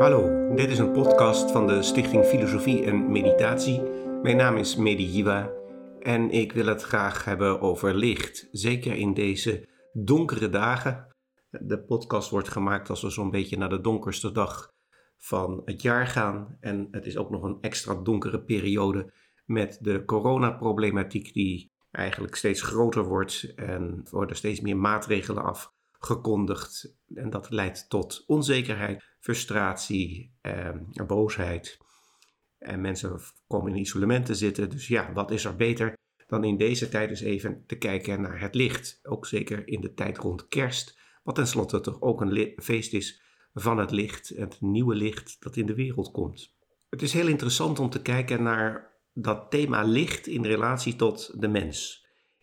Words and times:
Hallo, 0.00 0.54
dit 0.54 0.70
is 0.70 0.78
een 0.78 0.92
podcast 0.92 1.50
van 1.50 1.66
de 1.66 1.82
Stichting 1.82 2.24
Filosofie 2.24 2.84
en 2.84 3.12
Meditatie. 3.12 3.82
Mijn 4.22 4.36
naam 4.36 4.56
is 4.56 4.76
Medi 4.76 5.24
en 5.98 6.30
ik 6.30 6.52
wil 6.52 6.66
het 6.66 6.82
graag 6.82 7.24
hebben 7.24 7.60
over 7.60 7.94
licht. 7.94 8.48
Zeker 8.50 8.94
in 8.94 9.14
deze 9.14 9.68
donkere 9.92 10.48
dagen. 10.48 11.16
De 11.50 11.84
podcast 11.84 12.30
wordt 12.30 12.48
gemaakt 12.48 12.90
als 12.90 13.02
we 13.02 13.10
zo'n 13.10 13.30
beetje 13.30 13.56
naar 13.56 13.68
de 13.68 13.80
donkerste 13.80 14.32
dag 14.32 14.72
van 15.16 15.62
het 15.64 15.82
jaar 15.82 16.06
gaan. 16.06 16.56
En 16.60 16.88
het 16.90 17.06
is 17.06 17.16
ook 17.16 17.30
nog 17.30 17.42
een 17.42 17.58
extra 17.60 17.94
donkere 17.94 18.42
periode 18.42 19.12
met 19.44 19.78
de 19.80 20.04
coronaproblematiek 20.04 21.32
die 21.32 21.72
eigenlijk 21.90 22.34
steeds 22.34 22.62
groter 22.62 23.04
wordt 23.04 23.52
en 23.56 24.06
worden 24.10 24.36
steeds 24.36 24.60
meer 24.60 24.76
maatregelen 24.76 25.42
afgekondigd. 26.00 26.96
En 27.14 27.30
dat 27.30 27.50
leidt 27.50 27.88
tot 27.88 28.24
onzekerheid, 28.26 29.02
frustratie, 29.20 30.34
en 30.40 30.92
boosheid. 31.06 31.78
En 32.58 32.80
mensen 32.80 33.20
komen 33.46 33.72
in 33.72 33.80
isolement 33.80 34.26
te 34.26 34.34
zitten. 34.34 34.70
Dus 34.70 34.88
ja, 34.88 35.12
wat 35.12 35.30
is 35.30 35.44
er 35.44 35.56
beter 35.56 35.98
dan 36.26 36.44
in 36.44 36.56
deze 36.56 36.88
tijd 36.88 37.10
eens 37.10 37.20
even 37.20 37.64
te 37.66 37.78
kijken 37.78 38.20
naar 38.20 38.40
het 38.40 38.54
licht? 38.54 39.00
Ook 39.02 39.26
zeker 39.26 39.68
in 39.68 39.80
de 39.80 39.94
tijd 39.94 40.18
rond 40.18 40.48
kerst, 40.48 40.98
wat 41.22 41.34
tenslotte 41.34 41.80
toch 41.80 42.00
ook 42.00 42.20
een 42.20 42.52
feest 42.62 42.92
is 42.92 43.22
van 43.54 43.78
het 43.78 43.90
licht, 43.90 44.28
het 44.28 44.60
nieuwe 44.60 44.94
licht 44.94 45.36
dat 45.40 45.56
in 45.56 45.66
de 45.66 45.74
wereld 45.74 46.10
komt. 46.10 46.54
Het 46.90 47.02
is 47.02 47.12
heel 47.12 47.28
interessant 47.28 47.78
om 47.78 47.90
te 47.90 48.02
kijken 48.02 48.42
naar 48.42 48.98
dat 49.12 49.50
thema 49.50 49.82
licht 49.82 50.26
in 50.26 50.44
relatie 50.44 50.96
tot 50.96 51.40
de 51.40 51.48
mens. 51.48 51.99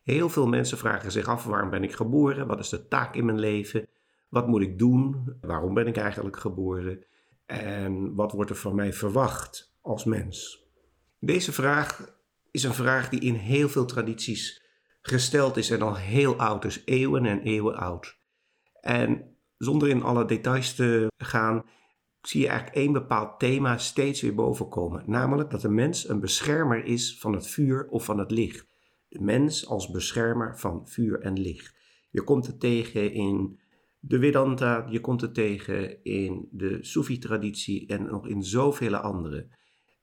Heel 0.07 0.29
veel 0.29 0.47
mensen 0.47 0.77
vragen 0.77 1.11
zich 1.11 1.27
af: 1.27 1.43
waarom 1.43 1.69
ben 1.69 1.83
ik 1.83 1.93
geboren? 1.93 2.47
Wat 2.47 2.59
is 2.59 2.69
de 2.69 2.87
taak 2.87 3.15
in 3.15 3.25
mijn 3.25 3.39
leven? 3.39 3.87
Wat 4.29 4.47
moet 4.47 4.61
ik 4.61 4.79
doen? 4.79 5.35
Waarom 5.41 5.73
ben 5.73 5.87
ik 5.87 5.97
eigenlijk 5.97 6.37
geboren? 6.37 7.05
En 7.45 8.15
wat 8.15 8.31
wordt 8.31 8.49
er 8.49 8.55
van 8.55 8.75
mij 8.75 8.93
verwacht 8.93 9.77
als 9.81 10.03
mens? 10.03 10.65
Deze 11.19 11.51
vraag 11.51 12.15
is 12.51 12.63
een 12.63 12.73
vraag 12.73 13.09
die 13.09 13.19
in 13.19 13.33
heel 13.33 13.69
veel 13.69 13.85
tradities 13.85 14.63
gesteld 15.01 15.57
is 15.57 15.69
en 15.69 15.81
al 15.81 15.95
heel 15.95 16.35
oud 16.35 16.65
is, 16.65 16.81
eeuwen 16.85 17.25
en 17.25 17.41
eeuwen 17.41 17.75
oud. 17.75 18.17
En 18.81 19.35
zonder 19.57 19.89
in 19.89 20.03
alle 20.03 20.25
details 20.25 20.75
te 20.75 21.07
gaan, 21.17 21.63
zie 22.21 22.41
je 22.41 22.47
eigenlijk 22.47 22.77
één 22.77 22.93
bepaald 22.93 23.39
thema 23.39 23.77
steeds 23.77 24.21
weer 24.21 24.35
bovenkomen. 24.35 25.03
Namelijk 25.05 25.49
dat 25.49 25.61
de 25.61 25.69
mens 25.69 26.09
een 26.09 26.19
beschermer 26.19 26.85
is 26.85 27.17
van 27.19 27.33
het 27.33 27.47
vuur 27.47 27.87
of 27.89 28.05
van 28.05 28.19
het 28.19 28.31
licht. 28.31 28.76
Mens 29.19 29.67
als 29.67 29.89
beschermer 29.89 30.59
van 30.59 30.87
vuur 30.87 31.19
en 31.19 31.39
licht. 31.39 31.75
Je 32.09 32.23
komt 32.23 32.47
het 32.47 32.59
tegen 32.59 33.13
in 33.13 33.59
de 33.99 34.19
Vedanta, 34.19 34.85
je 34.89 34.99
komt 34.99 35.21
het 35.21 35.33
tegen 35.33 36.03
in 36.03 36.47
de 36.51 36.77
Sufi-traditie 36.81 37.87
en 37.87 38.05
nog 38.05 38.27
in 38.27 38.43
zoveel 38.43 38.95
andere. 38.95 39.47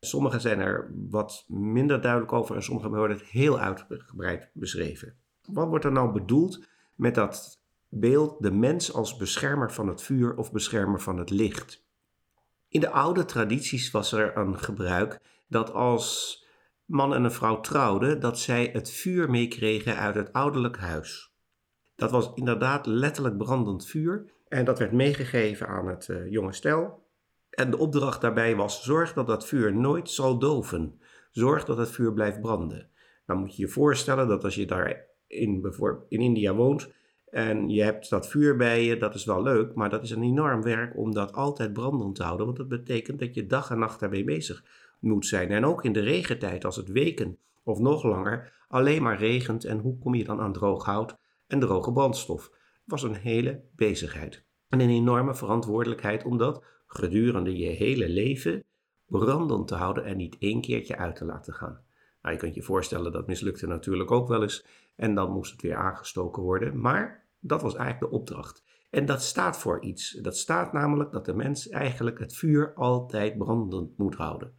Sommige 0.00 0.38
zijn 0.38 0.60
er 0.60 0.94
wat 1.10 1.44
minder 1.48 2.00
duidelijk 2.00 2.32
over 2.32 2.56
en 2.56 2.62
sommige 2.62 2.88
worden 2.88 3.16
het 3.16 3.26
heel 3.26 3.58
uitgebreid 3.58 4.50
beschreven. 4.52 5.16
Wat 5.44 5.68
wordt 5.68 5.84
er 5.84 5.92
nou 5.92 6.12
bedoeld 6.12 6.66
met 6.94 7.14
dat 7.14 7.62
beeld 7.88 8.42
de 8.42 8.50
mens 8.50 8.92
als 8.92 9.16
beschermer 9.16 9.72
van 9.72 9.88
het 9.88 10.02
vuur 10.02 10.36
of 10.36 10.52
beschermer 10.52 11.00
van 11.00 11.18
het 11.18 11.30
licht? 11.30 11.84
In 12.68 12.80
de 12.80 12.90
oude 12.90 13.24
tradities 13.24 13.90
was 13.90 14.12
er 14.12 14.36
een 14.36 14.58
gebruik 14.58 15.20
dat 15.48 15.72
als 15.72 16.38
man 16.84 17.14
en 17.14 17.24
een 17.24 17.32
vrouw 17.32 17.60
trouwden, 17.60 18.20
dat 18.20 18.38
zij 18.38 18.70
het 18.72 18.90
vuur 18.90 19.30
meekregen 19.30 19.96
uit 19.96 20.14
het 20.14 20.32
ouderlijk 20.32 20.78
huis. 20.78 21.32
Dat 21.96 22.10
was 22.10 22.32
inderdaad 22.34 22.86
letterlijk 22.86 23.36
brandend 23.36 23.86
vuur 23.86 24.32
en 24.48 24.64
dat 24.64 24.78
werd 24.78 24.92
meegegeven 24.92 25.66
aan 25.66 25.88
het 25.88 26.08
uh, 26.08 26.30
jonge 26.30 26.52
stel. 26.52 27.02
En 27.50 27.70
de 27.70 27.78
opdracht 27.78 28.20
daarbij 28.20 28.56
was: 28.56 28.82
zorg 28.82 29.12
dat 29.12 29.26
dat 29.26 29.46
vuur 29.46 29.76
nooit 29.76 30.10
zal 30.10 30.38
doven. 30.38 31.00
Zorg 31.30 31.64
dat 31.64 31.78
het 31.78 31.90
vuur 31.90 32.12
blijft 32.12 32.40
branden. 32.40 32.90
Dan 33.26 33.38
moet 33.38 33.56
je 33.56 33.62
je 33.62 33.68
voorstellen 33.68 34.28
dat 34.28 34.44
als 34.44 34.54
je 34.54 34.66
daar 34.66 35.06
in, 35.26 35.74
in 36.08 36.20
India 36.20 36.54
woont, 36.54 36.92
en 37.34 37.68
je 37.68 37.82
hebt 37.82 38.10
dat 38.10 38.28
vuur 38.28 38.56
bij 38.56 38.84
je, 38.84 38.96
dat 38.96 39.14
is 39.14 39.24
wel 39.24 39.42
leuk, 39.42 39.74
maar 39.74 39.90
dat 39.90 40.02
is 40.02 40.10
een 40.10 40.22
enorm 40.22 40.62
werk 40.62 40.96
om 40.96 41.14
dat 41.14 41.32
altijd 41.32 41.72
brandend 41.72 42.14
te 42.14 42.22
houden. 42.22 42.46
Want 42.46 42.58
dat 42.58 42.68
betekent 42.68 43.18
dat 43.18 43.34
je 43.34 43.46
dag 43.46 43.70
en 43.70 43.78
nacht 43.78 44.00
daarmee 44.00 44.24
bezig 44.24 44.64
moet 45.04 45.26
zijn. 45.26 45.50
En 45.50 45.64
ook 45.64 45.84
in 45.84 45.92
de 45.92 46.00
regentijd, 46.00 46.64
als 46.64 46.76
het 46.76 46.88
weken 46.88 47.38
of 47.62 47.78
nog 47.78 48.02
langer 48.02 48.52
alleen 48.68 49.02
maar 49.02 49.18
regent. 49.18 49.64
En 49.64 49.78
hoe 49.78 49.98
kom 49.98 50.14
je 50.14 50.24
dan 50.24 50.40
aan 50.40 50.52
droog 50.52 50.84
hout 50.84 51.16
en 51.46 51.60
droge 51.60 51.92
brandstof? 51.92 52.50
Was 52.84 53.02
een 53.02 53.14
hele 53.14 53.62
bezigheid. 53.76 54.44
En 54.68 54.80
een 54.80 54.90
enorme 54.90 55.34
verantwoordelijkheid 55.34 56.24
om 56.24 56.38
dat 56.38 56.64
gedurende 56.86 57.56
je 57.56 57.68
hele 57.68 58.08
leven 58.08 58.64
brandend 59.06 59.68
te 59.68 59.74
houden 59.74 60.04
en 60.04 60.16
niet 60.16 60.36
één 60.38 60.60
keertje 60.60 60.96
uit 60.96 61.16
te 61.16 61.24
laten 61.24 61.54
gaan. 61.54 61.80
Nou, 62.22 62.34
je 62.34 62.40
kunt 62.40 62.54
je 62.54 62.62
voorstellen 62.62 63.12
dat 63.12 63.26
mislukte 63.26 63.66
natuurlijk 63.66 64.10
ook 64.10 64.28
wel 64.28 64.42
eens. 64.42 64.66
En 64.96 65.14
dan 65.14 65.32
moest 65.32 65.52
het 65.52 65.62
weer 65.62 65.76
aangestoken 65.76 66.42
worden. 66.42 66.80
Maar 66.80 67.26
dat 67.40 67.62
was 67.62 67.74
eigenlijk 67.74 68.10
de 68.10 68.18
opdracht. 68.18 68.64
En 68.90 69.06
dat 69.06 69.22
staat 69.22 69.58
voor 69.58 69.82
iets. 69.82 70.10
Dat 70.10 70.36
staat 70.36 70.72
namelijk 70.72 71.12
dat 71.12 71.24
de 71.24 71.34
mens 71.34 71.68
eigenlijk 71.68 72.18
het 72.18 72.36
vuur 72.36 72.74
altijd 72.74 73.38
brandend 73.38 73.98
moet 73.98 74.14
houden. 74.14 74.54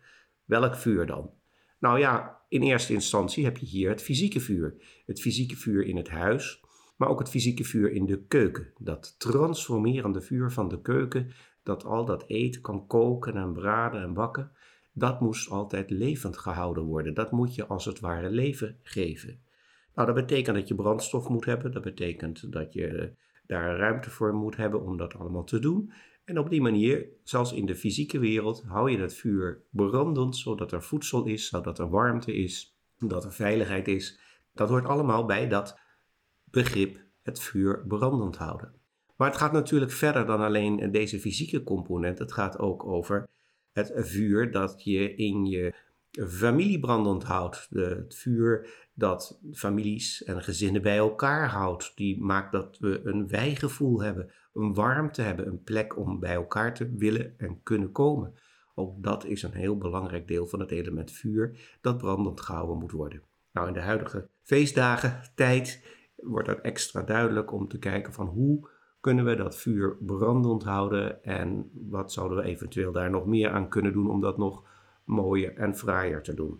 Welk 0.46 0.76
vuur 0.76 1.06
dan? 1.06 1.32
Nou 1.80 2.00
ja, 2.00 2.42
in 2.50 2.62
eerste 2.62 2.94
instantie 2.94 3.44
heb 3.44 3.58
je 3.58 3.66
hier 3.66 3.90
het 3.90 4.02
fysieke 4.02 4.40
vuur. 4.40 4.76
Het 5.06 5.22
fysieke 5.22 5.56
vuur 5.56 5.86
in 5.86 5.98
het 5.98 6.10
huis, 6.10 6.64
maar 6.96 7.10
ook 7.10 7.20
het 7.20 7.30
fysieke 7.30 7.64
vuur 7.64 7.92
in 7.92 8.06
de 8.06 8.26
keuken. 8.28 8.74
Dat 8.78 9.16
transformerende 9.20 10.22
vuur 10.22 10.52
van 10.52 10.68
de 10.68 10.82
keuken, 10.82 11.32
dat 11.64 11.86
al 11.86 12.06
dat 12.06 12.24
eten 12.28 12.62
kan 12.62 12.88
koken 12.88 13.36
en 13.36 13.54
braden 13.54 14.02
en 14.02 14.14
bakken, 14.14 14.52
dat 14.94 15.22
moest 15.22 15.50
altijd 15.50 15.90
levend 15.90 16.38
gehouden 16.38 16.84
worden. 16.84 17.14
Dat 17.14 17.32
moet 17.32 17.56
je 17.56 17.66
als 17.66 17.86
het 17.86 18.00
ware 18.00 18.30
leven 18.30 18.78
geven. 18.82 19.40
Nou, 19.96 20.08
dat 20.08 20.16
betekent 20.16 20.56
dat 20.56 20.68
je 20.68 20.76
brandstof 20.76 21.30
moet 21.30 21.46
hebben. 21.46 21.72
Dat 21.72 21.84
betekent 21.84 22.52
dat 22.52 22.74
je 22.74 23.14
daar 23.48 23.78
ruimte 23.78 24.10
voor 24.10 24.34
moet 24.34 24.56
hebben 24.56 24.82
om 24.82 24.98
dat 24.98 25.16
allemaal 25.16 25.44
te 25.44 25.60
doen. 25.60 25.94
En 26.26 26.40
op 26.40 26.50
die 26.50 26.62
manier, 26.62 27.08
zoals 27.24 27.54
in 27.54 27.66
de 27.66 27.76
fysieke 27.76 28.20
wereld, 28.20 28.64
hou 28.64 28.92
je 28.92 28.98
het 28.98 29.14
vuur 29.14 29.62
brandend, 29.70 30.38
zodat 30.38 30.72
er 30.72 30.84
voedsel 30.84 31.26
is, 31.26 31.48
zodat 31.48 31.80
er 31.80 31.90
warmte 31.90 32.36
is, 32.36 32.78
dat 32.98 33.24
er 33.24 33.34
veiligheid 33.34 33.88
is. 33.88 34.20
Dat 34.54 34.70
hoort 34.70 34.86
allemaal 34.86 35.26
bij 35.26 35.48
dat 35.48 35.80
begrip 36.44 37.00
het 37.22 37.40
vuur 37.40 37.86
brandend 37.88 38.38
houden. 38.38 38.74
Maar 39.16 39.28
het 39.28 39.38
gaat 39.38 39.52
natuurlijk 39.52 39.92
verder 39.92 40.26
dan 40.26 40.42
alleen 40.42 40.92
deze 40.92 41.20
fysieke 41.20 41.64
component. 41.64 42.20
Het 42.20 42.34
gaat 42.34 42.60
ook 42.60 42.86
over 42.86 43.28
het 43.72 43.92
vuur 43.96 44.52
dat 44.52 44.84
je 44.84 45.16
in 45.16 45.46
je 45.46 45.74
familie 46.24 46.80
brandend 46.80 47.24
houdt. 47.24 47.68
het 47.70 48.16
vuur 48.16 48.70
dat 48.94 49.40
families 49.54 50.24
en 50.24 50.44
gezinnen 50.44 50.82
bij 50.82 50.98
elkaar 50.98 51.50
houdt. 51.50 51.92
Die 51.96 52.22
maakt 52.22 52.52
dat 52.52 52.78
we 52.80 53.02
een 53.04 53.28
wijgevoel 53.28 54.02
hebben, 54.02 54.32
een 54.54 54.74
warmte 54.74 55.22
hebben, 55.22 55.48
een 55.48 55.64
plek 55.64 55.98
om 55.98 56.20
bij 56.20 56.34
elkaar 56.34 56.74
te 56.74 56.96
willen 56.96 57.34
en 57.38 57.64
kunnen 57.64 57.92
komen. 57.92 58.34
Ook 58.76 59.04
dat 59.04 59.26
is 59.26 59.44
een 59.44 59.54
heel 59.54 59.78
belangrijk 59.78 60.28
deel 60.28 60.48
van 60.48 60.60
het 60.60 60.72
element 60.72 61.12
vuur 61.12 61.78
dat 61.82 61.98
brandend 61.98 62.42
gehouden 62.42 62.78
moet 62.78 62.92
worden. 62.92 63.22
Nou, 63.52 63.68
in 63.68 63.74
de 63.74 63.80
huidige 63.80 64.28
feestdagen, 64.42 65.22
tijd, 65.36 65.84
wordt 66.16 66.48
dat 66.48 66.60
extra 66.60 67.02
duidelijk 67.02 67.52
om 67.52 67.68
te 67.68 67.80
kijken 67.80 68.14
van 68.14 68.28
hoe 68.28 68.70
kunnen 69.00 69.26
we 69.26 69.36
dat 69.36 69.58
vuur 69.58 69.98
brandend 70.00 70.64
houden 70.64 71.24
en 71.24 71.72
wat 71.74 72.12
zouden 72.12 72.38
we 72.38 72.44
eventueel 72.44 72.92
daar 72.92 73.10
nog 73.10 73.26
meer 73.26 73.50
aan 73.50 73.70
kunnen 73.70 73.94
doen 73.94 74.10
om 74.10 74.22
dat 74.22 74.38
nog 74.38 74.64
mooier 75.06 75.56
en 75.56 75.76
fraaier 75.76 76.22
te 76.22 76.34
doen. 76.34 76.60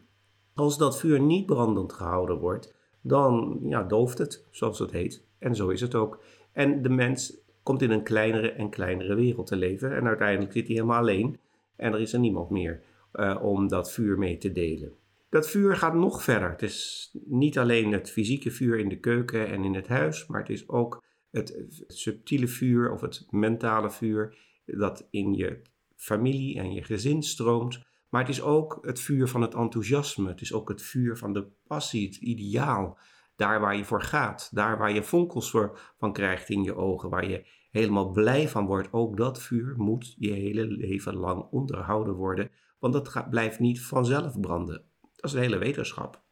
Als 0.54 0.78
dat 0.78 1.00
vuur 1.00 1.20
niet 1.20 1.46
brandend 1.46 1.94
gehouden 1.94 2.38
wordt, 2.38 2.76
dan 3.02 3.60
ja, 3.62 3.84
dooft 3.84 4.18
het, 4.18 4.48
zoals 4.52 4.80
het 4.80 4.92
heet. 4.92 5.28
En 5.40 5.56
zo 5.56 5.70
is 5.70 5.82
het 5.82 5.96
ook. 5.96 6.24
En 6.52 6.82
de 6.82 6.90
mens 6.90 7.38
komt 7.64 7.82
in 7.82 7.92
een 7.92 8.04
kleinere 8.04 8.52
en 8.52 8.70
kleinere 8.70 9.16
wereld 9.16 9.48
te 9.48 9.56
leven. 9.56 9.96
En 9.96 10.08
uiteindelijk 10.08 10.52
zit 10.52 10.68
hij 10.68 10.76
helemaal 10.76 11.00
alleen. 11.00 11.40
En 11.76 11.94
er 11.94 12.00
is 12.00 12.14
er 12.14 12.20
niemand 12.20 12.50
meer 12.50 12.84
uh, 13.14 13.44
om 13.44 13.68
dat 13.68 13.92
vuur 13.92 14.18
mee 14.18 14.38
te 14.38 14.52
delen. 14.52 14.94
Dat 15.30 15.50
vuur 15.50 15.76
gaat 15.76 15.94
nog 15.94 16.24
verder. 16.24 16.50
Het 16.50 16.62
is 16.62 17.10
niet 17.26 17.58
alleen 17.58 17.92
het 17.92 18.12
fysieke 18.12 18.52
vuur 18.52 18.80
in 18.80 18.90
de 18.90 19.00
keuken 19.00 19.48
en 19.48 19.64
in 19.64 19.74
het 19.74 19.88
huis, 19.88 20.28
maar 20.28 20.40
het 20.40 20.50
is 20.50 20.70
ook 20.70 21.04
het 21.32 21.84
subtiele 21.88 22.48
vuur 22.48 22.92
of 22.92 23.02
het 23.02 23.28
mentale 23.30 23.92
vuur 23.92 24.38
dat 24.66 25.08
in 25.10 25.34
je 25.34 25.62
familie 25.96 26.60
en 26.60 26.74
je 26.74 26.84
gezin 26.84 27.24
stroomt. 27.24 27.80
Maar 28.16 28.24
het 28.24 28.34
is 28.34 28.42
ook 28.42 28.78
het 28.82 29.00
vuur 29.00 29.28
van 29.28 29.42
het 29.42 29.54
enthousiasme. 29.54 30.30
Het 30.30 30.42
is 30.42 30.54
ook 30.54 30.70
het 30.70 30.82
vuur 30.82 31.18
van 31.18 31.34
de 31.34 31.48
passie, 31.68 32.08
het 32.08 32.16
ideaal. 32.16 32.98
Daar 33.36 33.60
waar 33.60 33.76
je 33.76 33.86
voor 33.86 34.02
gaat, 34.02 34.50
daar 34.54 34.78
waar 34.78 34.92
je 34.92 35.04
vonkels 35.04 35.50
voor, 35.50 35.94
van 35.98 36.14
krijgt 36.14 36.50
in 36.50 36.64
je 36.64 36.76
ogen, 36.76 37.10
waar 37.10 37.30
je 37.30 37.46
helemaal 37.72 38.12
blij 38.12 38.50
van 38.50 38.66
wordt. 38.66 38.88
Ook 38.92 39.18
dat 39.18 39.42
vuur 39.42 39.74
moet 39.78 40.16
je 40.18 40.32
hele 40.32 40.66
leven 40.66 41.16
lang 41.16 41.48
onderhouden 41.52 42.14
worden, 42.14 42.52
want 42.80 42.94
dat 42.94 43.30
blijft 43.30 43.60
niet 43.60 43.82
vanzelf 43.82 44.40
branden. 44.40 44.86
Dat 45.02 45.26
is 45.26 45.32
de 45.32 45.40
hele 45.40 45.58
wetenschap. 45.58 46.24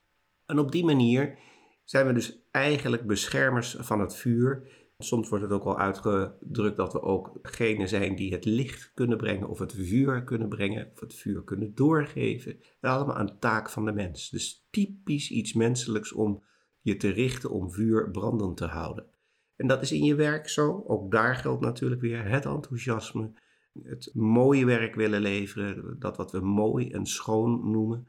En 0.45 0.59
op 0.59 0.71
die 0.71 0.85
manier 0.85 1.37
zijn 1.83 2.07
we 2.07 2.13
dus 2.13 2.47
eigenlijk 2.51 3.07
beschermers 3.07 3.75
van 3.79 3.99
het 3.99 4.15
vuur 4.15 4.67
Soms 5.03 5.29
wordt 5.29 5.43
het 5.43 5.53
ook 5.53 5.63
wel 5.63 5.79
uitgedrukt 5.79 6.77
dat 6.77 6.93
we 6.93 7.01
ook 7.01 7.39
degene 7.41 7.87
zijn 7.87 8.15
die 8.15 8.31
het 8.31 8.45
licht 8.45 8.91
kunnen 8.93 9.17
brengen, 9.17 9.49
of 9.49 9.59
het 9.59 9.73
vuur 9.73 10.23
kunnen 10.23 10.49
brengen, 10.49 10.91
of 10.93 10.99
het 10.99 11.13
vuur 11.13 11.43
kunnen 11.43 11.75
doorgeven. 11.75 12.59
Dat 12.79 12.91
allemaal 12.91 13.19
een 13.19 13.39
taak 13.39 13.69
van 13.69 13.85
de 13.85 13.91
mens. 13.91 14.29
Dus 14.29 14.67
typisch 14.69 15.31
iets 15.31 15.53
menselijks 15.53 16.13
om 16.13 16.43
je 16.81 16.97
te 16.97 17.09
richten 17.09 17.49
om 17.49 17.71
vuur 17.71 18.11
brandend 18.11 18.57
te 18.57 18.65
houden. 18.65 19.05
En 19.55 19.67
dat 19.67 19.81
is 19.81 19.91
in 19.91 20.03
je 20.03 20.15
werk 20.15 20.49
zo. 20.49 20.83
Ook 20.87 21.11
daar 21.11 21.35
geldt 21.35 21.61
natuurlijk 21.61 22.01
weer 22.01 22.29
het 22.29 22.45
enthousiasme, 22.45 23.31
het 23.83 24.11
mooie 24.13 24.65
werk 24.65 24.95
willen 24.95 25.21
leveren, 25.21 25.95
dat 25.99 26.17
wat 26.17 26.31
we 26.31 26.39
mooi 26.39 26.91
en 26.91 27.05
schoon 27.05 27.71
noemen, 27.71 28.07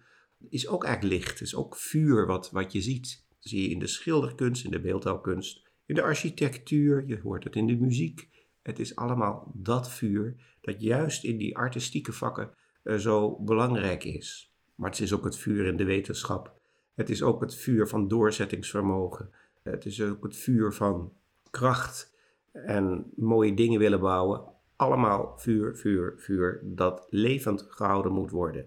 is 0.48 0.68
ook 0.68 0.84
eigenlijk 0.84 1.22
licht. 1.22 1.40
is 1.40 1.54
ook 1.54 1.76
vuur 1.76 2.26
wat, 2.26 2.50
wat 2.50 2.72
je 2.72 2.80
ziet. 2.80 3.26
Dat 3.28 3.38
zie 3.40 3.62
je 3.62 3.68
in 3.68 3.78
de 3.78 3.86
schilderkunst, 3.86 4.64
in 4.64 4.70
de 4.70 4.80
beeldhouwkunst, 4.80 5.63
in 5.86 5.94
de 5.94 6.02
architectuur, 6.02 7.06
je 7.06 7.20
hoort 7.22 7.44
het 7.44 7.56
in 7.56 7.66
de 7.66 7.76
muziek. 7.76 8.28
Het 8.62 8.78
is 8.78 8.96
allemaal 8.96 9.52
dat 9.54 9.90
vuur 9.90 10.34
dat 10.60 10.82
juist 10.82 11.24
in 11.24 11.38
die 11.38 11.56
artistieke 11.56 12.12
vakken 12.12 12.50
uh, 12.84 12.96
zo 12.96 13.36
belangrijk 13.40 14.04
is. 14.04 14.54
Maar 14.74 14.90
het 14.90 15.00
is 15.00 15.12
ook 15.12 15.24
het 15.24 15.38
vuur 15.38 15.66
in 15.66 15.76
de 15.76 15.84
wetenschap. 15.84 16.52
Het 16.94 17.10
is 17.10 17.22
ook 17.22 17.40
het 17.40 17.54
vuur 17.54 17.88
van 17.88 18.08
doorzettingsvermogen. 18.08 19.30
Het 19.62 19.84
is 19.84 20.02
ook 20.02 20.22
het 20.22 20.36
vuur 20.36 20.72
van 20.72 21.12
kracht 21.50 22.14
en 22.52 23.12
mooie 23.16 23.54
dingen 23.54 23.78
willen 23.78 24.00
bouwen. 24.00 24.42
Allemaal 24.76 25.38
vuur, 25.38 25.76
vuur, 25.76 26.14
vuur 26.16 26.60
dat 26.62 27.06
levend 27.10 27.66
gehouden 27.68 28.12
moet 28.12 28.30
worden. 28.30 28.66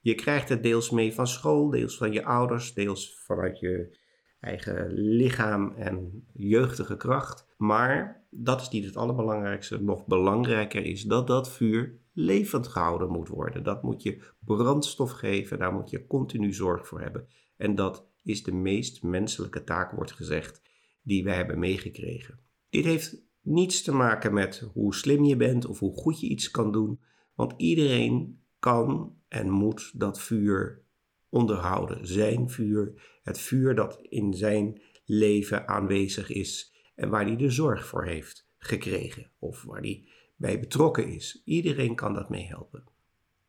Je 0.00 0.14
krijgt 0.14 0.48
het 0.48 0.62
deels 0.62 0.90
mee 0.90 1.14
van 1.14 1.26
school, 1.26 1.70
deels 1.70 1.96
van 1.96 2.12
je 2.12 2.24
ouders, 2.24 2.74
deels 2.74 3.18
vanuit 3.18 3.58
je 3.58 3.96
eigen 4.44 4.92
lichaam 4.92 5.72
en 5.76 6.26
jeugdige 6.32 6.96
kracht. 6.96 7.46
Maar 7.56 8.26
dat 8.30 8.60
is 8.60 8.68
niet 8.68 8.84
het 8.84 8.96
allerbelangrijkste. 8.96 9.82
Nog 9.82 10.06
belangrijker 10.06 10.84
is 10.84 11.02
dat 11.02 11.26
dat 11.26 11.50
vuur 11.50 11.98
levend 12.12 12.68
gehouden 12.68 13.10
moet 13.10 13.28
worden. 13.28 13.62
Dat 13.62 13.82
moet 13.82 14.02
je 14.02 14.22
brandstof 14.40 15.10
geven, 15.10 15.58
daar 15.58 15.72
moet 15.72 15.90
je 15.90 16.06
continu 16.06 16.52
zorg 16.52 16.86
voor 16.86 17.00
hebben. 17.00 17.26
En 17.56 17.74
dat 17.74 18.08
is 18.22 18.42
de 18.42 18.52
meest 18.52 19.02
menselijke 19.02 19.64
taak, 19.64 19.92
wordt 19.92 20.12
gezegd, 20.12 20.62
die 21.02 21.24
we 21.24 21.30
hebben 21.30 21.58
meegekregen. 21.58 22.38
Dit 22.68 22.84
heeft 22.84 23.22
niets 23.40 23.82
te 23.82 23.92
maken 23.92 24.34
met 24.34 24.68
hoe 24.72 24.94
slim 24.94 25.24
je 25.24 25.36
bent 25.36 25.66
of 25.66 25.78
hoe 25.78 25.96
goed 25.96 26.20
je 26.20 26.28
iets 26.28 26.50
kan 26.50 26.72
doen, 26.72 27.00
want 27.34 27.54
iedereen 27.56 28.42
kan 28.58 29.16
en 29.28 29.50
moet 29.50 29.92
dat 29.94 30.20
vuur 30.20 30.83
onderhouden. 31.34 32.06
Zijn 32.06 32.50
vuur, 32.50 33.02
het 33.22 33.38
vuur 33.38 33.74
dat 33.74 33.98
in 34.02 34.34
zijn 34.34 34.82
leven 35.04 35.68
aanwezig 35.68 36.30
is 36.30 36.74
en 36.94 37.08
waar 37.08 37.26
hij 37.26 37.36
de 37.36 37.50
zorg 37.50 37.86
voor 37.86 38.04
heeft 38.04 38.48
gekregen 38.58 39.30
of 39.38 39.62
waar 39.62 39.80
hij 39.80 40.08
bij 40.36 40.60
betrokken 40.60 41.08
is. 41.08 41.42
Iedereen 41.44 41.94
kan 41.94 42.14
dat 42.14 42.28
meehelpen. 42.28 42.84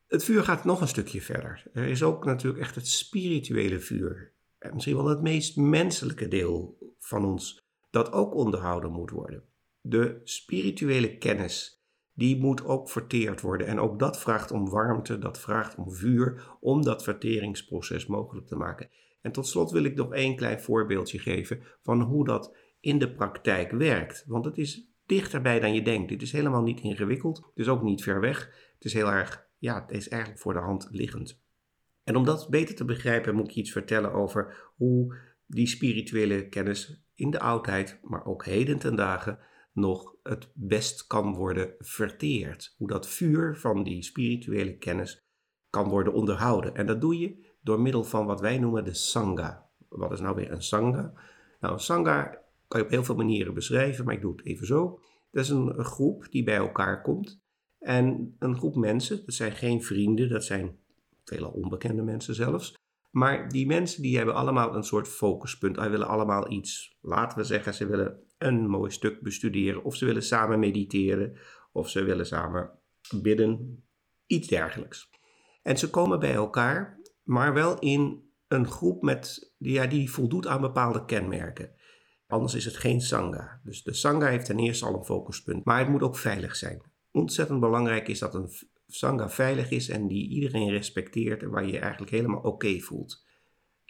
Het 0.08 0.24
vuur 0.24 0.44
gaat 0.44 0.66
nog 0.66 0.82
een 0.82 0.88
stukje 0.88 1.22
verder. 1.22 1.64
Er 1.74 1.88
is 1.88 2.04
ook 2.04 2.26
natuurlijk 2.26 2.64
echt 2.64 2.76
het 2.76 2.88
spirituele 2.88 3.80
vuur. 3.80 4.34
En 4.58 4.74
misschien 4.74 4.96
wel 4.96 5.08
het 5.08 5.22
meest 5.22 5.58
menselijke 5.58 6.28
deel 6.28 6.78
van 7.00 7.26
ons, 7.26 7.68
dat 7.90 8.12
ook 8.12 8.36
onderhouden 8.36 8.92
moet 8.92 9.12
worden. 9.12 9.44
De 9.82 10.22
spirituele 10.24 11.18
kennis, 11.18 11.75
die 12.16 12.38
moet 12.38 12.66
ook 12.66 12.90
verteerd 12.90 13.42
worden. 13.42 13.68
En 13.68 13.80
ook 13.80 14.00
dat 14.00 14.20
vraagt 14.20 14.52
om 14.52 14.70
warmte, 14.70 15.18
dat 15.18 15.40
vraagt 15.40 15.76
om 15.76 15.94
vuur, 15.94 16.58
om 16.60 16.84
dat 16.84 17.04
verteringsproces 17.04 18.06
mogelijk 18.06 18.48
te 18.48 18.56
maken. 18.56 18.90
En 19.22 19.32
tot 19.32 19.48
slot 19.48 19.72
wil 19.72 19.84
ik 19.84 19.96
nog 19.96 20.14
één 20.14 20.36
klein 20.36 20.62
voorbeeldje 20.62 21.20
geven 21.20 21.62
van 21.82 22.02
hoe 22.02 22.26
dat 22.26 22.56
in 22.80 23.00
de 23.00 23.12
praktijk 23.12 23.72
werkt. 23.72 24.24
Want 24.28 24.46
het 24.46 24.58
is 24.58 24.90
dichterbij 25.06 25.60
dan 25.60 25.74
je 25.74 25.82
denkt. 25.82 26.10
Dit 26.10 26.22
is 26.22 26.32
helemaal 26.32 26.62
niet 26.62 26.80
ingewikkeld, 26.80 27.38
het 27.38 27.58
is 27.60 27.68
ook 27.68 27.82
niet 27.82 28.04
ver 28.04 28.20
weg. 28.20 28.46
Het 28.74 28.86
is 28.86 28.94
heel 28.94 29.12
erg, 29.12 29.48
ja, 29.58 29.82
het 29.82 29.92
is 29.92 30.10
eigenlijk 30.10 30.42
voor 30.42 30.54
de 30.54 30.60
hand 30.60 30.88
liggend. 30.92 31.44
En 32.04 32.16
om 32.16 32.26
dat 32.26 32.50
beter 32.50 32.76
te 32.76 32.86
begrijpen 32.86 33.36
moet 33.36 33.48
ik 33.48 33.56
iets 33.56 33.72
vertellen 33.72 34.14
over 34.14 34.72
hoe 34.76 35.16
die 35.48 35.68
spirituele 35.68 36.48
kennis 36.48 37.04
in 37.16 37.30
de 37.30 37.40
oudheid, 37.40 38.00
maar 38.02 38.26
ook 38.26 38.46
heden 38.46 38.78
ten 38.78 38.96
dagen, 38.96 39.40
nog 39.76 40.16
het 40.24 40.50
best 40.54 41.08
kan 41.08 41.34
worden 41.34 41.76
verteerd. 41.80 42.76
Hoe 42.78 42.88
dat 42.88 43.08
vuur 43.08 43.58
van 43.58 43.84
die 43.84 44.04
spirituele 44.04 44.78
kennis 44.78 45.24
kan 45.70 45.90
worden 45.90 46.14
onderhouden. 46.14 46.76
En 46.76 46.86
dat 46.86 47.02
doe 47.02 47.20
je 47.20 47.46
door 47.62 47.82
middel 47.82 48.04
van 48.04 48.26
wat 48.26 48.42
wij 48.42 48.60
noemen 48.60 48.84
de 48.84 48.94
Sangha. 48.94 49.70
Wat 49.90 50.12
is 50.12 50.20
nou 50.20 50.36
weer 50.36 50.52
een 50.52 50.64
Sangha? 50.64 51.14
Nou, 51.60 51.80
Sangha 51.80 52.42
kan 52.68 52.80
je 52.80 52.86
op 52.86 52.92
heel 52.92 53.04
veel 53.04 53.16
manieren 53.16 53.54
beschrijven, 53.54 54.06
maar 54.06 54.14
ik 54.14 54.22
doe 54.22 54.32
het 54.32 54.46
even 54.46 54.68
zo. 54.68 55.00
Dat 55.32 55.44
is 55.44 55.50
een, 55.50 55.84
groep 55.84 56.28
die 56.30 56.44
bij 56.44 56.56
elkaar 56.56 57.02
komt. 57.02 57.42
En 57.80 58.36
een 58.40 58.56
groep 58.56 58.76
mensen, 58.76 59.26
dat 59.26 59.36
zijn 59.36 59.52
geen 59.52 59.84
vrienden, 59.84 60.30
dat 60.30 60.44
zijn 60.44 60.78
veelal 61.24 61.52
onbekende 61.52 62.02
mensen 62.02 62.36
zelfs. 62.36 62.76
Maar 63.12 63.50
die 63.50 63.66
mensen 63.66 64.02
die 64.02 64.18
hebben 64.18 64.36
allemaal 64.36 64.76
een 64.76 64.84
soort 64.84 65.08
focuspunt. 65.08 65.78
Ze 65.78 65.90
willen 65.90 66.08
allemaal 66.08 66.52
iets. 66.52 66.98
Laten 67.02 67.38
we 67.38 67.44
zeggen, 67.44 67.74
ze 67.74 67.88
willen 67.88 68.20
een 68.38 68.68
mooi 68.68 68.92
stuk 68.92 69.22
bestuderen. 69.22 69.84
Of 69.84 69.96
ze 69.96 70.06
willen 70.06 70.24
samen 70.24 70.60
mediteren. 70.60 71.38
Of 71.72 71.90
ze 71.90 72.04
willen 72.04 72.26
samen 72.26 72.72
bidden. 73.22 73.84
Iets 74.26 74.48
dergelijks. 74.48 75.10
En 75.62 75.78
ze 75.78 75.90
komen 75.90 76.20
bij 76.20 76.34
elkaar, 76.34 77.00
maar 77.24 77.54
wel 77.54 77.80
in 77.80 78.30
een 78.48 78.68
groep 78.68 79.02
met, 79.02 79.54
ja, 79.58 79.88
die 79.88 80.12
voldoet 80.12 80.48
aan 80.48 80.62
bepaalde 80.62 81.06
kenmerken. 81.06 81.72
Anders 82.28 82.54
is 82.54 82.66
het 82.66 82.78
geen 82.78 83.02
sangha. 83.02 83.62
Dus 83.64 83.84
de 83.84 83.94
sangha 83.94 84.28
heeft 84.28 84.46
ten 84.46 84.60
eerste 84.60 84.86
al 84.86 84.98
een 84.98 85.06
focuspunt. 85.06 85.66
Maar 85.66 85.80
het 85.80 85.88
moet 85.88 86.02
ook 86.02 86.18
veilig 86.18 86.56
zijn. 86.56 86.82
Ontzettend 87.12 87.60
belangrijk 87.60 88.08
is 88.08 88.20
dat 88.20 88.36
een 88.36 88.50
sangha 88.88 89.30
veilig 89.30 89.70
is 89.70 89.90
en 89.90 90.08
die 90.08 90.30
iedereen 90.30 90.70
respecteert 90.70 91.44
en 91.44 91.50
waar 91.50 91.66
je 91.66 91.72
je 91.72 91.80
eigenlijk 91.80 92.12
helemaal 92.12 92.42
oké 92.42 92.80
voelt. 92.80 93.25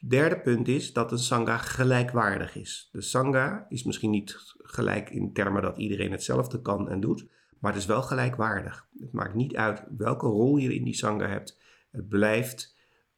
Derde 0.07 0.40
punt 0.40 0.68
is 0.68 0.94
dat 0.94 1.12
een 1.12 1.19
sangha 1.19 1.57
gelijkwaardig 1.57 2.56
is. 2.56 2.90
De 2.92 3.02
sangha 3.02 3.66
is 3.69 3.84
misschien 3.84 4.10
niet 4.10 4.38
gelijk 4.57 5.10
in 5.10 5.34
termen 5.34 5.62
dat 5.62 5.78
iedereen 5.78 6.12
hetzelfde 6.12 6.62
kan 6.62 6.90
en 6.90 7.00
doet, 7.00 7.28
maar 7.60 7.72
het 7.72 7.81
is 7.81 7.88
wel 7.88 8.02
gelijkwaardig. 8.02 8.88
Het 9.00 9.12
maakt 9.12 9.34
niet 9.34 9.56
uit 9.56 9.84
welke 9.98 10.25
rol 10.25 10.57
je 10.57 10.75
in 10.75 10.84
die 10.84 10.94
sangha 10.94 11.28
hebt. 11.28 11.60
Het 11.92 12.07
blijft 12.07 12.78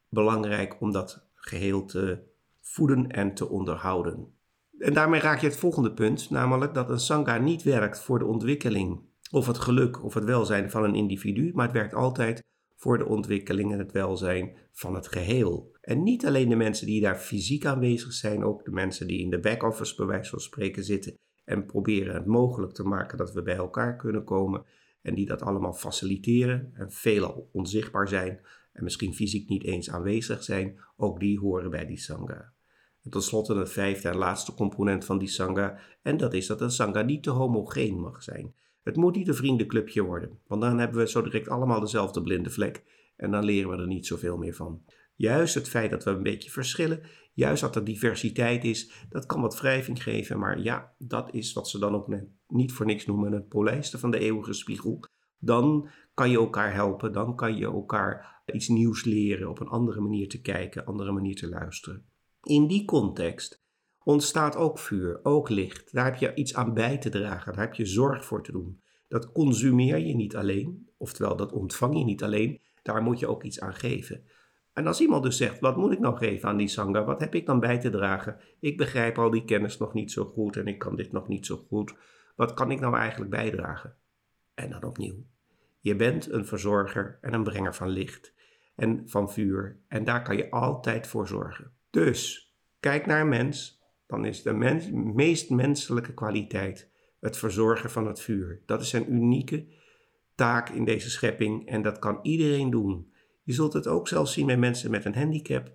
belangrijk 0.10 0.82
om 0.82 0.92
dat 0.92 1.28
geheel 1.36 1.86
te 1.86 2.20
voeden 2.62 3.08
en 3.08 3.34
te 3.34 3.50
onderhouden. 3.50 4.34
En 4.80 4.94
daarmee 4.94 5.22
raak 5.22 5.40
je 5.40 5.48
het 5.48 5.58
volgende 5.58 5.94
punt, 5.94 6.30
namelijk 6.30 6.74
dat 6.74 6.90
een 6.90 7.00
sangha 7.00 7.38
niet 7.38 7.64
werkt 7.64 8.00
voor 8.00 8.20
de 8.20 8.26
ontwikkeling 8.26 9.00
of 9.32 9.48
het 9.48 9.58
geluk 9.58 10.04
of 10.04 10.14
het 10.14 10.24
welzijn 10.24 10.72
van 10.72 10.84
een 10.84 10.96
individu, 10.96 11.52
maar 11.54 11.66
het 11.66 11.76
werkt 11.76 11.94
altijd 11.94 12.44
voor 12.78 12.98
de 12.98 13.06
ontwikkeling 13.06 13.72
en 13.72 13.80
het 13.80 13.92
welzijn 13.92 14.56
van 14.72 14.96
het 14.96 15.08
geheel. 15.08 15.76
En 15.82 16.04
niet 16.04 16.26
alleen 16.26 16.50
de 16.50 16.56
mensen 16.56 16.86
die 16.86 17.02
daar 17.02 17.18
fysiek 17.18 17.66
aanwezig 17.66 18.14
zijn, 18.14 18.44
ook 18.44 18.66
de 18.66 18.72
mensen 18.72 19.08
die 19.08 19.20
in 19.20 19.30
de 19.30 19.40
back-office 19.40 19.96
bij 19.96 20.06
wijze 20.06 20.30
van 20.30 20.40
spreken 20.40 20.84
zitten 20.84 21.18
en 21.44 21.66
proberen 21.66 22.14
het 22.14 22.26
mogelijk 22.26 22.74
te 22.74 22.84
maken 22.84 23.18
dat 23.18 23.34
we 23.34 23.42
bij 23.42 23.56
elkaar 23.56 23.96
kunnen 23.96 24.24
komen 24.24 24.66
en 25.02 25.16
die 25.16 25.26
dat 25.26 25.42
allemaal 25.42 25.74
faciliteren 25.74 26.72
en 26.74 26.92
veelal 26.92 27.50
onzichtbaar 27.52 28.08
zijn 28.08 28.40
en 28.74 28.84
misschien 28.84 29.14
fysiek 29.14 29.50
niet 29.50 29.64
eens 29.64 29.90
aanwezig 29.90 30.44
zijn, 30.44 30.80
ook 30.96 31.20
die 31.20 31.40
horen 31.40 31.70
bij 31.70 31.86
die 31.86 32.00
sangha. 32.00 32.54
En 33.04 33.10
tot 33.10 33.24
slot 33.24 33.48
het 33.48 33.70
vijfde 33.70 34.10
en 34.10 34.18
laatste 34.18 34.54
component 34.54 35.06
van 35.06 35.18
die 35.18 35.28
sangha 35.28 35.80
en 36.02 36.18
dat 36.18 36.34
is 36.34 36.48
dat 36.48 36.62
een 36.62 36.72
sangha 36.72 37.02
niet 37.02 37.24
te 37.24 37.30
homogeen 37.30 38.00
mag 38.00 38.24
zijn. 38.24 38.56
Het 38.88 38.96
moet 38.96 39.16
niet 39.16 39.28
een 39.28 39.36
vriendenclubje 39.36 40.04
worden, 40.04 40.40
want 40.48 40.62
dan 40.62 40.80
hebben 40.80 40.98
we 40.98 41.10
zo 41.10 41.22
direct 41.22 41.50
allemaal 41.50 41.80
dezelfde 41.80 42.22
blinde 42.22 42.50
vlek 42.50 42.84
en 43.16 43.32
dan 43.32 43.44
leren 43.44 43.70
we 43.70 43.78
er 43.78 43.88
niet 43.88 44.06
zoveel 44.06 44.38
meer 44.38 44.54
van. 44.54 44.84
Juist 45.16 45.54
het 45.54 45.70
feit 45.70 45.92
dat 45.92 46.04
we 46.04 46.10
een 46.10 46.24
beetje 46.24 46.52
verschillen, 46.52 47.02
juist 47.34 47.62
dat 47.62 47.76
er 47.76 47.84
diversiteit 47.84 48.64
is, 48.64 48.92
dat 49.10 49.26
kan 49.26 49.42
wat 49.42 49.60
wrijving 49.60 50.04
geven, 50.04 50.40
maar 50.40 50.60
ja, 50.60 50.94
dat 50.98 51.34
is 51.34 51.54
wat 51.54 51.70
ze 51.70 51.80
dan 51.80 51.96
ook 51.96 52.08
niet 52.48 52.72
voor 52.72 52.86
niks 52.86 53.06
noemen 53.06 53.32
het 53.32 53.48
polijsten 53.48 54.00
van 54.00 54.12
de 54.12 54.20
eeuwige 54.20 54.54
spiegel. 54.54 55.04
Dan 55.40 55.90
kan 56.14 56.30
je 56.30 56.38
elkaar 56.38 56.74
helpen, 56.74 57.14
dan 57.14 57.36
kan 57.36 57.58
je 57.58 57.66
elkaar 57.66 58.42
iets 58.46 58.68
nieuws 58.68 59.04
leren, 59.04 59.50
op 59.50 59.60
een 59.60 59.68
andere 59.68 60.02
manier 60.02 60.30
te 60.30 60.42
kijken, 60.42 60.86
andere 60.86 61.12
manier 61.12 61.36
te 61.36 61.50
luisteren. 61.50 62.06
In 62.44 62.68
die 62.68 62.86
context 62.86 63.66
ontstaat 64.08 64.56
ook 64.56 64.80
vuur, 64.80 65.20
ook 65.24 65.50
licht. 65.50 65.94
Daar 65.94 66.06
heb 66.06 66.16
je 66.16 66.34
iets 66.34 66.56
aan 66.56 66.74
bij 66.74 66.98
te 66.98 67.10
dragen, 67.10 67.54
daar 67.54 67.62
heb 67.62 67.74
je 67.74 67.86
zorg 67.86 68.26
voor 68.26 68.44
te 68.44 68.52
doen. 68.52 68.82
Dat 69.08 69.32
consumeer 69.32 69.98
je 69.98 70.16
niet 70.16 70.36
alleen, 70.36 70.90
oftewel 70.98 71.36
dat 71.36 71.52
ontvang 71.52 71.98
je 71.98 72.04
niet 72.04 72.24
alleen, 72.24 72.62
daar 72.82 73.02
moet 73.02 73.20
je 73.20 73.28
ook 73.28 73.44
iets 73.44 73.60
aan 73.60 73.74
geven. 73.74 74.24
En 74.74 74.88
als 74.88 75.02
iemand 75.02 75.24
dus 75.24 75.38
zegt, 75.38 75.60
wat 75.60 75.78
moet 75.78 75.92
ik 75.92 76.00
nou 76.00 76.18
geven 76.18 76.50
aan 76.50 76.58
die 76.58 76.68
sangha, 76.68 77.04
wat 77.04 77.20
heb 77.20 77.36
ik 77.36 77.46
dan 77.46 77.60
bij 77.60 77.80
te 77.80 77.90
dragen? 77.90 78.40
Ik 78.60 78.78
begrijp 78.78 79.18
al 79.18 79.30
die 79.30 79.46
kennis 79.46 79.78
nog 79.78 79.94
niet 79.94 80.12
zo 80.12 80.26
goed 80.26 80.56
en 80.56 80.68
ik 80.68 80.80
kan 80.80 80.96
dit 80.96 81.12
nog 81.12 81.28
niet 81.28 81.46
zo 81.46 81.66
goed. 81.68 81.94
Wat 82.36 82.54
kan 82.54 82.72
ik 82.72 82.80
nou 82.80 82.96
eigenlijk 82.96 83.32
bijdragen? 83.32 83.96
En 84.54 84.70
dan 84.70 84.84
opnieuw. 84.84 85.26
Je 85.80 85.96
bent 85.96 86.32
een 86.32 86.46
verzorger 86.46 87.18
en 87.22 87.34
een 87.34 87.44
brenger 87.44 87.76
van 87.76 87.90
licht 87.90 88.34
en 88.76 89.02
van 89.06 89.32
vuur 89.32 89.80
en 89.88 90.04
daar 90.04 90.24
kan 90.24 90.38
je 90.38 90.52
altijd 90.52 91.08
voor 91.08 91.28
zorgen. 91.28 91.72
Dus 91.90 92.52
kijk 92.80 93.06
naar 93.06 93.22
een 93.22 93.30
mens 93.30 93.77
dan 94.08 94.26
is 94.26 94.42
de 94.42 94.54
meest 94.94 95.50
menselijke 95.50 96.14
kwaliteit 96.14 96.90
het 97.20 97.38
verzorgen 97.38 97.90
van 97.92 98.08
het 98.08 98.20
vuur. 98.20 98.62
Dat 98.66 98.82
is 98.82 98.94
een 98.94 99.14
unieke 99.14 99.66
taak 100.36 100.70
in 100.70 100.86
deze 100.86 101.10
schepping 101.10 101.68
en 101.68 101.82
dat 101.82 102.00
kan 102.00 102.20
iedereen 102.22 102.70
doen. 102.70 103.12
Je 103.44 103.54
zult 103.54 103.74
het 103.74 103.88
ook 103.88 104.08
zelfs 104.08 104.34
zien 104.34 104.46
bij 104.46 104.58
mensen 104.58 104.92
met 104.92 105.06
een 105.06 105.16
handicap. 105.16 105.72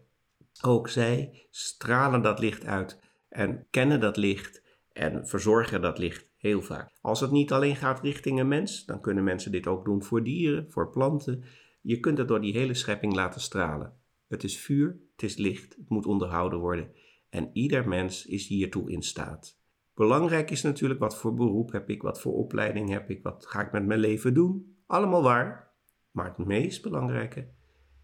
Ook 0.62 0.89
zij 0.89 1.47
stralen 1.51 2.23
dat 2.23 2.39
licht 2.39 2.65
uit 2.65 3.01
en 3.29 3.67
kennen 3.71 4.01
dat 4.01 4.17
licht 4.17 4.62
en 4.93 5.29
verzorgen 5.29 5.81
dat 5.81 5.99
licht 5.99 6.29
heel 6.37 6.62
vaak. 6.62 6.91
Als 7.01 7.21
het 7.21 7.31
niet 7.31 7.53
alleen 7.53 7.77
gaat 7.77 8.01
richting 8.01 8.41
een 8.41 8.49
mens, 8.49 8.85
dan 8.85 9.01
kunnen 9.01 9.25
mensen 9.25 9.53
dit 9.53 9.67
ook 9.67 9.85
doen 9.85 10.03
voor 10.03 10.23
dieren, 10.23 10.67
voor 10.71 10.91
planten. 10.91 11.45
Je 11.81 12.01
kunt 12.01 12.19
het 12.19 12.29
door 12.29 12.41
die 12.41 12.59
hele 12.59 12.75
schepping 12.75 13.15
laten 13.15 13.41
stralen. 13.41 13.93
Het 14.29 14.45
is 14.45 14.59
vuur, 14.59 14.97
het 15.12 15.23
is 15.23 15.37
licht, 15.37 15.77
het 15.77 15.89
moet 15.89 16.07
onderhouden 16.07 16.59
worden 16.59 16.91
en 17.33 17.51
ieder 17.53 17.89
mens 17.89 18.27
is 18.27 18.47
hiertoe 18.47 18.91
in 18.91 19.03
staat. 19.03 19.61
Belangrijk 19.95 20.51
is 20.51 20.62
natuurlijk 20.62 21.01
wat 21.01 21.17
voor 21.17 21.35
beroep 21.35 21.73
heb 21.73 21.91
ik, 21.91 22.03
wat 22.03 22.21
voor 22.21 22.33
opleiding 22.33 22.91
heb 22.91 23.11
ik, 23.11 23.23
wat 23.23 23.47
ga 23.47 23.61
ik 23.61 23.73
met 23.73 23.87
mijn 23.87 24.01
leven 24.01 24.35
doen. 24.35 24.77
Allemaal 24.87 25.23
waar. 25.23 25.73
Maar 26.11 26.25
het 26.25 26.47
meest 26.47 26.83
belangrijke 26.83 27.49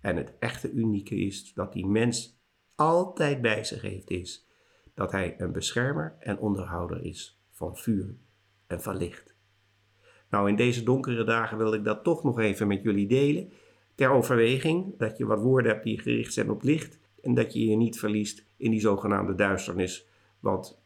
en 0.01 0.17
het 0.17 0.37
echte 0.39 0.71
unieke 0.71 1.17
is 1.17 1.55
dat 1.55 1.73
die 1.73 1.87
mens 1.87 2.41
altijd 2.75 3.41
bij 3.41 3.65
zich 3.65 3.83
heeft 3.83 4.11
is 4.11 4.47
dat 4.95 5.13
hij 5.13 5.41
een 5.41 5.53
beschermer 5.53 6.17
en 6.19 6.39
onderhouder 6.39 7.05
is 7.05 7.43
van 7.51 7.77
vuur 7.77 8.17
en 8.67 8.83
van 8.83 8.97
licht. 8.97 9.37
Nou, 10.31 10.49
in 10.49 10.57
deze 10.57 10.83
donkere 10.83 11.25
dagen 11.25 11.59
wil 11.59 11.75
ik 11.75 11.85
dat 11.85 12.05
toch 12.05 12.25
nog 12.25 12.39
even 12.39 12.67
met 12.67 12.83
jullie 12.83 13.09
delen. 13.09 13.53
Ter 13.95 14.11
overweging 14.11 14.99
dat 14.99 15.19
je 15.19 15.27
wat 15.27 15.41
woorden 15.41 15.73
hebt 15.73 15.85
die 15.85 16.01
gericht 16.01 16.33
zijn 16.33 16.51
op 16.51 16.63
licht 16.63 16.99
en 17.21 17.35
dat 17.35 17.53
je 17.53 17.67
je 17.67 17.77
niet 17.77 17.99
verliest 17.99 18.47
in 18.57 18.71
die 18.71 18.81
zogenaamde 18.81 19.35
duisternis, 19.35 20.09
want 20.41 20.83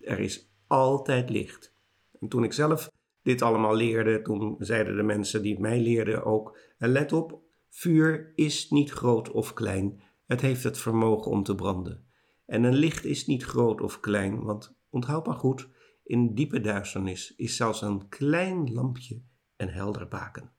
er 0.00 0.18
is 0.18 0.50
altijd 0.66 1.30
licht. 1.30 1.74
En 2.20 2.28
toen 2.28 2.44
ik 2.44 2.52
zelf 2.52 2.90
dit 3.22 3.42
allemaal 3.42 3.74
leerde, 3.74 4.22
toen 4.22 4.56
zeiden 4.58 4.96
de 4.96 5.02
mensen 5.02 5.42
die 5.42 5.52
het 5.52 5.60
mij 5.60 5.80
leerden 5.80 6.24
ook: 6.24 6.58
let 6.78 7.12
op, 7.12 7.40
vuur 7.68 8.32
is 8.34 8.70
niet 8.70 8.90
groot 8.90 9.30
of 9.30 9.52
klein, 9.52 10.00
het 10.26 10.40
heeft 10.40 10.62
het 10.62 10.78
vermogen 10.78 11.30
om 11.30 11.42
te 11.42 11.54
branden. 11.54 12.04
En 12.46 12.64
een 12.64 12.74
licht 12.74 13.04
is 13.04 13.26
niet 13.26 13.44
groot 13.44 13.80
of 13.80 14.00
klein, 14.00 14.42
want 14.42 14.76
onthoud 14.90 15.26
maar 15.26 15.36
goed, 15.36 15.68
in 16.04 16.34
diepe 16.34 16.60
duisternis 16.60 17.34
is 17.36 17.56
zelfs 17.56 17.82
een 17.82 18.08
klein 18.08 18.72
lampje 18.72 19.22
een 19.56 19.68
helder 19.68 20.08
baken. 20.08 20.52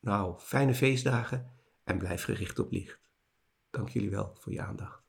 Nou, 0.00 0.38
fijne 0.38 0.74
feestdagen 0.74 1.50
en 1.84 1.98
blijf 1.98 2.24
gericht 2.24 2.58
op 2.58 2.70
licht. 2.72 3.05
Dank 3.76 3.88
jullie 3.88 4.10
wel 4.10 4.32
voor 4.38 4.52
je 4.52 4.62
aandacht. 4.62 5.05